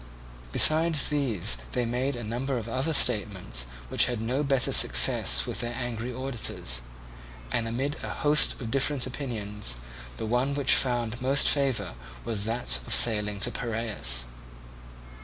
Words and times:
Besides 0.51 1.09
these 1.09 1.57
they 1.73 1.85
made 1.85 2.15
a 2.15 2.23
number 2.23 2.57
of 2.57 2.67
other 2.67 2.91
statements 2.91 3.67
which 3.89 4.07
had 4.07 4.19
no 4.19 4.41
better 4.41 4.71
success 4.71 5.45
with 5.45 5.59
their 5.59 5.75
angry 5.75 6.11
auditors; 6.11 6.81
and 7.51 7.67
amid 7.67 7.97
a 8.03 8.09
host 8.09 8.59
of 8.59 8.71
different 8.71 9.05
opinions 9.05 9.75
the 10.17 10.25
one 10.25 10.55
which 10.55 10.73
found 10.73 11.21
most 11.21 11.47
favour 11.47 11.93
was 12.25 12.45
that 12.45 12.79
of 12.87 12.95
sailing 12.95 13.39
to 13.41 13.51
Piraeus. 13.51 14.25